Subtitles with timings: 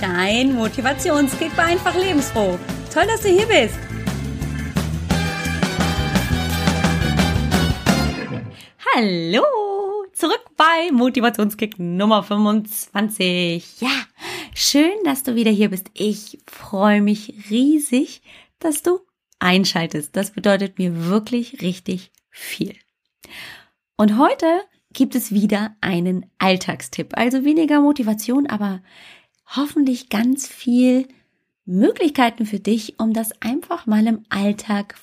[0.00, 2.58] dein Motivationskick war einfach lebensfroh.
[2.92, 3.78] Toll, dass du hier bist.
[8.94, 9.44] Hallo,
[10.12, 13.80] zurück bei Motivationskick Nummer 25.
[13.80, 13.90] Ja,
[14.54, 15.90] schön, dass du wieder hier bist.
[15.94, 18.22] Ich freue mich riesig,
[18.58, 19.00] dass du
[19.38, 20.16] einschaltest.
[20.16, 22.74] Das bedeutet mir wirklich richtig viel.
[23.96, 24.46] Und heute
[24.92, 27.16] gibt es wieder einen Alltagstipp.
[27.16, 28.80] Also weniger Motivation, aber
[29.56, 31.08] hoffentlich ganz viel
[31.64, 34.94] Möglichkeiten für dich, um das einfach mal im Alltag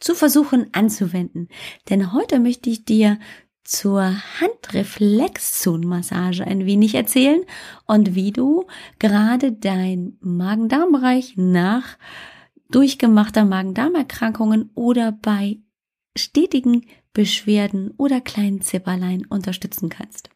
[0.00, 1.48] zu versuchen anzuwenden.
[1.88, 3.18] Denn heute möchte ich dir
[3.62, 7.42] zur Handreflexzonenmassage ein wenig erzählen
[7.86, 8.66] und wie du
[8.98, 11.96] gerade dein Magen-Darm-Bereich nach
[12.70, 15.60] durchgemachter Magen-Darm-Erkrankungen oder bei
[16.16, 20.30] stetigen Beschwerden oder kleinen Zipperlein unterstützen kannst.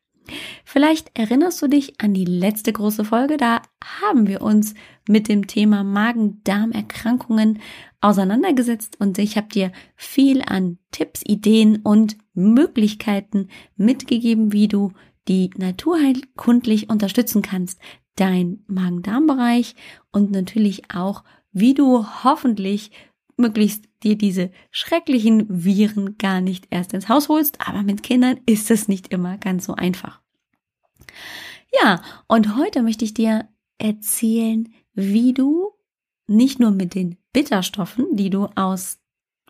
[0.64, 3.62] Vielleicht erinnerst du dich an die letzte große Folge, da
[4.00, 4.74] haben wir uns
[5.08, 7.60] mit dem Thema Magen-Darm-Erkrankungen
[8.00, 14.92] auseinandergesetzt und ich habe dir viel an Tipps, Ideen und Möglichkeiten mitgegeben, wie du
[15.28, 17.80] die naturheilkundlich unterstützen kannst,
[18.16, 19.74] dein Magen-Darm-Bereich
[20.10, 21.22] und natürlich auch,
[21.52, 22.90] wie du hoffentlich
[23.38, 28.70] möglichst dir diese schrecklichen Viren gar nicht erst ins Haus holst, aber mit Kindern ist
[28.70, 30.20] es nicht immer ganz so einfach.
[31.82, 35.72] Ja, und heute möchte ich dir erzählen, wie du
[36.26, 38.98] nicht nur mit den Bitterstoffen, die du aus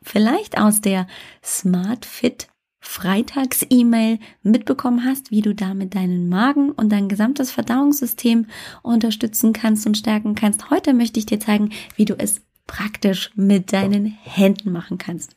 [0.02, 1.06] vielleicht aus der
[1.42, 2.48] Smart Fit
[2.80, 8.46] Freitags-E-Mail mitbekommen hast, wie du damit deinen Magen und dein gesamtes Verdauungssystem
[8.82, 10.70] unterstützen kannst und stärken kannst.
[10.70, 15.34] Heute möchte ich dir zeigen, wie du es praktisch mit deinen Händen machen kannst.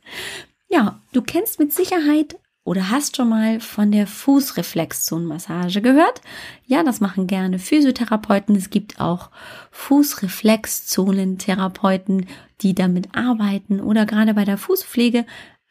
[0.69, 6.21] Ja, du kennst mit Sicherheit oder hast schon mal von der Fußreflexzonenmassage gehört?
[6.67, 8.55] Ja, das machen gerne Physiotherapeuten.
[8.55, 9.31] Es gibt auch
[9.71, 12.27] Fußreflexzonentherapeuten,
[12.61, 15.25] die damit arbeiten oder gerade bei der Fußpflege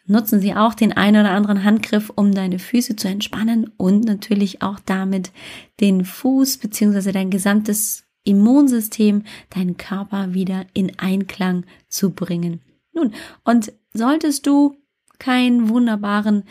[0.07, 4.61] nutzen sie auch den einen oder anderen Handgriff, um deine Füße zu entspannen und natürlich
[4.61, 5.31] auch damit
[5.79, 12.61] den Fuß beziehungsweise dein gesamtes Immunsystem, deinen Körper wieder in Einklang zu bringen.
[12.93, 13.13] Nun,
[13.45, 14.77] und solltest du
[15.19, 16.45] keinen wunderbaren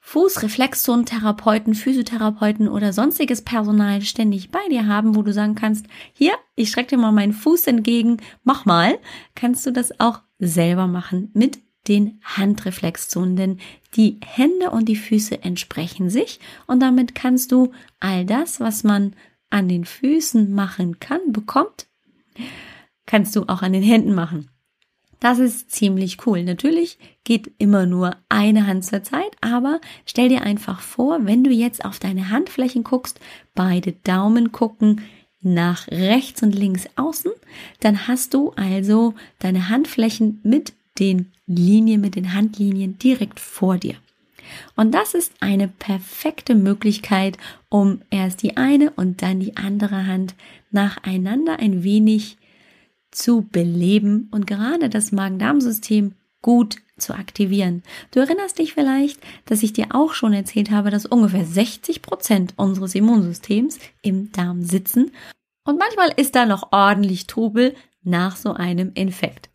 [0.00, 6.70] Fußreflexzonentherapeuten, Physiotherapeuten oder sonstiges Personal ständig bei dir haben, wo du sagen kannst, hier, ich
[6.70, 8.98] strecke dir mal meinen Fuß entgegen, mach mal,
[9.34, 11.58] kannst du das auch selber machen mit
[11.88, 13.58] den Handreflexzonen, denn
[13.96, 19.14] die Hände und die Füße entsprechen sich und damit kannst du all das, was man
[19.50, 21.86] an den Füßen machen kann, bekommt,
[23.06, 24.50] kannst du auch an den Händen machen.
[25.20, 26.44] Das ist ziemlich cool.
[26.44, 31.50] Natürlich geht immer nur eine Hand zur Zeit, aber stell dir einfach vor, wenn du
[31.50, 33.18] jetzt auf deine Handflächen guckst,
[33.54, 35.02] beide Daumen gucken
[35.40, 37.32] nach rechts und links außen,
[37.80, 43.96] dann hast du also deine Handflächen mit den Linien, mit den Handlinien direkt vor dir.
[44.76, 47.38] Und das ist eine perfekte Möglichkeit,
[47.68, 50.34] um erst die eine und dann die andere Hand
[50.70, 52.36] nacheinander ein wenig
[53.10, 57.82] zu beleben und gerade das Magen-Darm-System gut zu aktivieren.
[58.10, 62.54] Du erinnerst dich vielleicht, dass ich dir auch schon erzählt habe, dass ungefähr 60 Prozent
[62.56, 65.10] unseres Immunsystems im Darm sitzen
[65.68, 69.50] und manchmal ist da noch ordentlich Trubel nach so einem Infekt.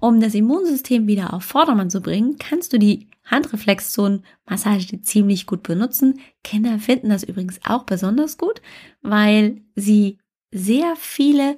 [0.00, 6.20] Um das Immunsystem wieder auf Vordermann zu bringen, kannst du die Handreflexzonen-Massage ziemlich gut benutzen.
[6.44, 8.60] Kinder finden das übrigens auch besonders gut,
[9.02, 10.18] weil sie
[10.50, 11.56] sehr viele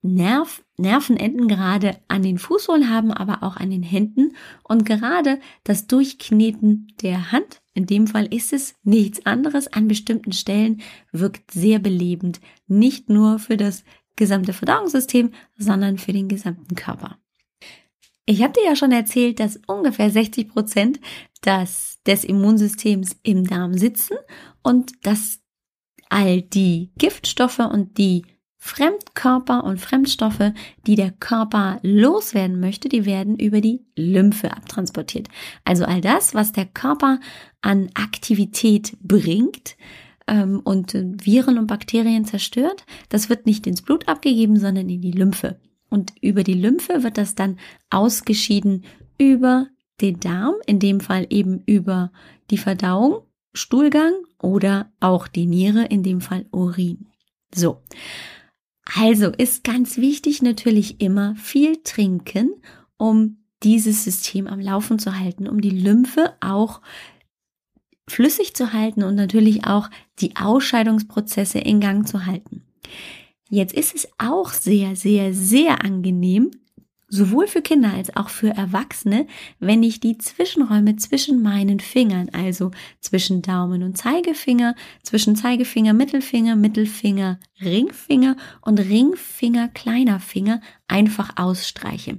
[0.00, 4.36] Nerv, Nervenenden gerade an den Fußsohlen haben, aber auch an den Händen.
[4.62, 10.32] Und gerade das Durchkneten der Hand, in dem Fall ist es nichts anderes, an bestimmten
[10.32, 12.40] Stellen wirkt sehr belebend.
[12.68, 13.82] Nicht nur für das
[14.14, 17.18] gesamte Verdauungssystem, sondern für den gesamten Körper.
[18.30, 21.00] Ich habe dir ja schon erzählt, dass ungefähr 60 Prozent
[21.46, 24.18] des, des Immunsystems im Darm sitzen
[24.62, 25.38] und dass
[26.10, 28.26] all die Giftstoffe und die
[28.58, 30.52] Fremdkörper und Fremdstoffe,
[30.86, 35.28] die der Körper loswerden möchte, die werden über die Lymphe abtransportiert.
[35.64, 37.20] Also all das, was der Körper
[37.62, 39.78] an Aktivität bringt
[40.26, 45.12] ähm, und Viren und Bakterien zerstört, das wird nicht ins Blut abgegeben, sondern in die
[45.12, 45.58] Lymphe.
[45.90, 47.58] Und über die Lymphe wird das dann
[47.90, 48.84] ausgeschieden
[49.18, 49.68] über
[50.00, 52.12] den Darm, in dem Fall eben über
[52.50, 57.08] die Verdauung, Stuhlgang oder auch die Niere, in dem Fall Urin.
[57.54, 57.82] So.
[58.94, 62.54] Also ist ganz wichtig natürlich immer viel trinken,
[62.96, 66.80] um dieses System am Laufen zu halten, um die Lymphe auch
[68.06, 69.90] flüssig zu halten und natürlich auch
[70.20, 72.64] die Ausscheidungsprozesse in Gang zu halten.
[73.48, 76.50] Jetzt ist es auch sehr, sehr, sehr angenehm,
[77.08, 79.26] sowohl für Kinder als auch für Erwachsene,
[79.58, 86.56] wenn ich die Zwischenräume zwischen meinen Fingern, also zwischen Daumen und Zeigefinger, zwischen Zeigefinger, Mittelfinger,
[86.56, 92.18] Mittelfinger, Ringfinger und Ringfinger, kleiner Finger einfach ausstreiche.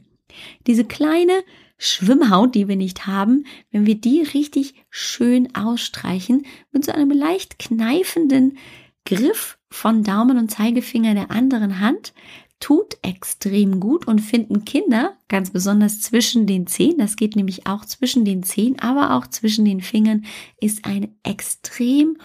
[0.65, 1.43] Diese kleine
[1.77, 7.59] Schwimmhaut, die wir nicht haben, wenn wir die richtig schön ausstreichen, mit so einem leicht
[7.59, 8.57] kneifenden
[9.05, 12.13] Griff von Daumen und Zeigefinger der anderen Hand,
[12.59, 17.85] tut extrem gut und finden Kinder, ganz besonders zwischen den Zehen, das geht nämlich auch
[17.85, 20.25] zwischen den Zehen, aber auch zwischen den Fingern,
[20.59, 22.17] ist ein extrem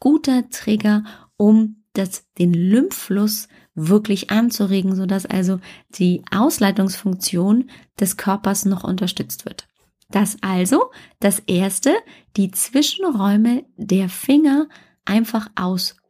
[0.00, 1.04] guter Trigger,
[1.36, 5.60] um das, den Lymphfluss wirklich anzuregen, sodass also
[5.90, 9.68] die Ausleitungsfunktion des Körpers noch unterstützt wird.
[10.10, 10.90] Das also
[11.20, 11.94] das erste,
[12.36, 14.68] die Zwischenräume der Finger
[15.04, 15.48] einfach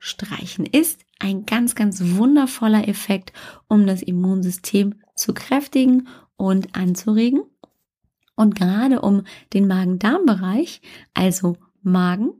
[0.07, 3.33] ausstreichen ist ein ganz, ganz wundervoller Effekt,
[3.69, 6.07] um das Immunsystem zu kräftigen
[6.37, 7.43] und anzuregen.
[8.37, 10.81] Und gerade um den Magen-Darm-Bereich,
[11.15, 12.35] also Magen,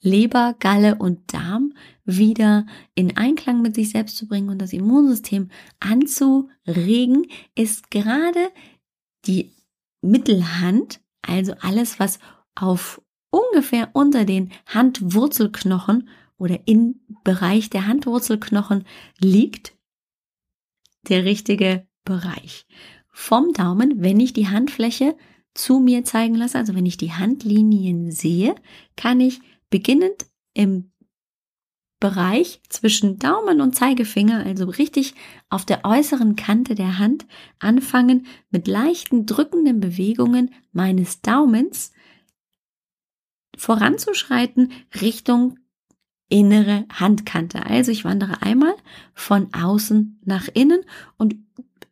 [0.00, 1.74] Leber, Galle und Darm
[2.04, 8.50] wieder in Einklang mit sich selbst zu bringen und das Immunsystem anzuregen, ist gerade
[9.26, 9.52] die
[10.00, 12.18] Mittelhand, also alles, was
[12.54, 13.00] auf
[13.30, 18.84] ungefähr unter den Handwurzelknochen oder im Bereich der Handwurzelknochen
[19.18, 19.74] liegt
[21.08, 22.66] der richtige Bereich.
[23.10, 25.16] Vom Daumen, wenn ich die Handfläche
[25.54, 28.54] zu mir zeigen lasse, also wenn ich die Handlinien sehe,
[28.96, 29.40] kann ich
[29.70, 30.92] beginnend im
[31.98, 35.14] Bereich zwischen Daumen und Zeigefinger, also richtig
[35.48, 37.26] auf der äußeren Kante der Hand,
[37.58, 41.92] anfangen mit leichten drückenden Bewegungen meines Daumens
[43.56, 45.58] voranzuschreiten Richtung
[46.28, 47.66] innere Handkante.
[47.66, 48.74] Also ich wandere einmal
[49.14, 50.80] von außen nach innen
[51.16, 51.36] und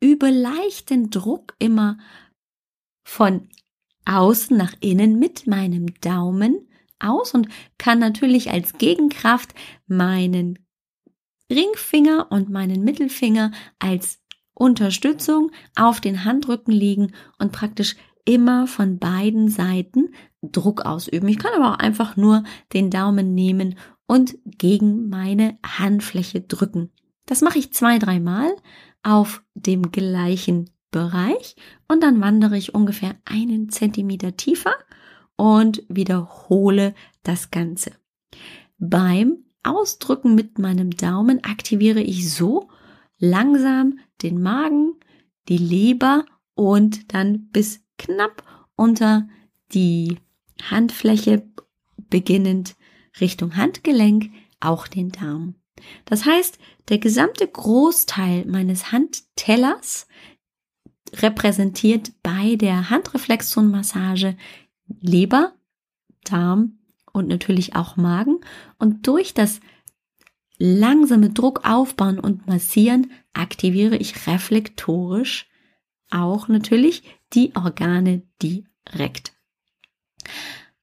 [0.01, 1.99] übe leichten Druck immer
[3.05, 3.49] von
[4.07, 7.49] außen nach innen mit meinem Daumen aus und
[7.79, 9.55] kann natürlich als Gegenkraft
[9.87, 10.59] meinen
[11.51, 14.21] Ringfinger und meinen Mittelfinger als
[14.55, 21.29] Unterstützung auf den Handrücken legen und praktisch immer von beiden Seiten Druck ausüben.
[21.29, 26.91] Ich kann aber auch einfach nur den Daumen nehmen und gegen meine Handfläche drücken.
[27.27, 28.55] Das mache ich zwei, dreimal
[29.03, 31.57] auf dem gleichen Bereich
[31.89, 34.75] und dann wandere ich ungefähr einen Zentimeter tiefer
[35.37, 37.93] und wiederhole das Ganze.
[38.79, 42.69] Beim Ausdrücken mit meinem Daumen aktiviere ich so
[43.19, 44.95] langsam den Magen,
[45.49, 48.45] die Leber und dann bis knapp
[48.77, 49.29] unter
[49.73, 50.19] die
[50.71, 51.51] Handfläche
[52.11, 52.77] beginnend
[53.21, 54.31] Richtung Handgelenk
[54.61, 55.55] auch den Darm.
[56.05, 56.59] Das heißt,
[56.89, 60.07] der gesamte Großteil meines Handtellers
[61.13, 64.37] repräsentiert bei der Handreflexzonenmassage
[65.01, 65.53] Leber,
[66.25, 66.79] Darm
[67.13, 68.41] und natürlich auch Magen.
[68.79, 69.61] Und durch das
[70.59, 75.49] langsame Druck aufbauen und massieren aktiviere ich reflektorisch
[76.11, 77.03] auch natürlich
[77.33, 79.33] die Organe direkt.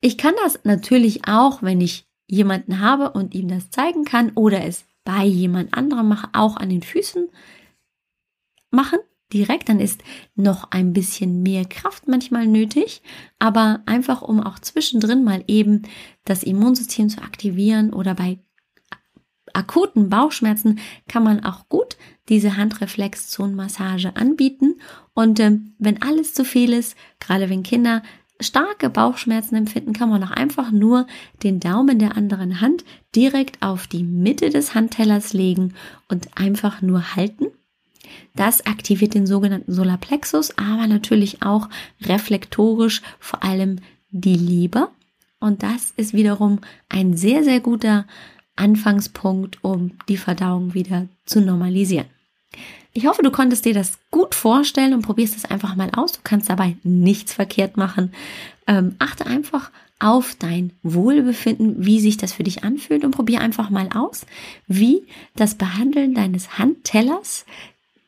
[0.01, 4.63] Ich kann das natürlich auch, wenn ich jemanden habe und ihm das zeigen kann oder
[4.63, 7.27] es bei jemand anderem mache, auch an den Füßen
[8.69, 8.99] machen
[9.33, 10.01] direkt, dann ist
[10.35, 13.01] noch ein bisschen mehr Kraft manchmal nötig,
[13.37, 15.83] aber einfach um auch zwischendrin mal eben
[16.23, 18.39] das Immunsystem zu aktivieren oder bei
[19.53, 20.79] akuten Bauchschmerzen
[21.09, 21.97] kann man auch gut
[22.29, 24.79] diese Handreflexzonenmassage anbieten.
[25.13, 28.01] Und äh, wenn alles zu viel ist, gerade wenn Kinder
[28.41, 31.07] starke Bauchschmerzen empfinden, kann man auch einfach nur
[31.43, 32.83] den Daumen der anderen Hand
[33.15, 35.73] direkt auf die Mitte des Handtellers legen
[36.09, 37.47] und einfach nur halten.
[38.35, 41.69] Das aktiviert den sogenannten Solarplexus, aber natürlich auch
[42.01, 43.79] reflektorisch vor allem
[44.09, 44.91] die Leber.
[45.39, 48.05] Und das ist wiederum ein sehr, sehr guter
[48.55, 52.05] Anfangspunkt, um die Verdauung wieder zu normalisieren.
[52.93, 56.13] Ich hoffe, du konntest dir das gut vorstellen und probierst es einfach mal aus.
[56.13, 58.13] Du kannst dabei nichts verkehrt machen.
[58.67, 63.69] Ähm, achte einfach auf dein Wohlbefinden, wie sich das für dich anfühlt und probier einfach
[63.69, 64.25] mal aus,
[64.67, 65.05] wie
[65.35, 67.45] das Behandeln deines Handtellers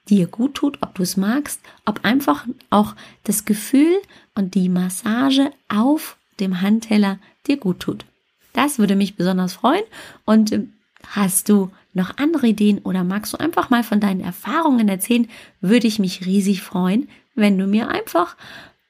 [0.10, 3.96] dir gut tut, ob du es magst, ob einfach auch das Gefühl
[4.36, 8.06] und die Massage auf dem Handteller dir gut tut.
[8.54, 9.84] Das würde mich besonders freuen
[10.26, 10.68] und äh,
[11.08, 15.28] hast du noch andere Ideen oder magst du einfach mal von deinen Erfahrungen erzählen,
[15.62, 18.36] würde ich mich riesig freuen, wenn du mir einfach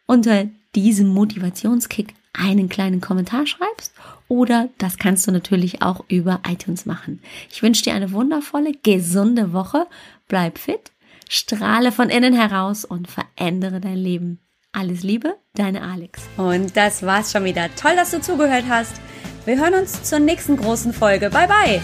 [0.06, 3.94] unter diesem Motivationskick einen kleinen Kommentar schreibst
[4.28, 7.22] oder das kannst du natürlich auch über iTunes machen.
[7.52, 9.86] Ich wünsche dir eine wundervolle, gesunde Woche.
[10.28, 10.92] Bleib fit,
[11.30, 14.40] strahle von innen heraus und verändere dein Leben.
[14.72, 16.24] Alles Liebe, deine Alex.
[16.38, 17.70] Und das war's schon wieder.
[17.76, 18.94] Toll, dass du zugehört hast.
[19.46, 21.30] Wir hören uns zur nächsten großen Folge.
[21.30, 21.82] Bye bye.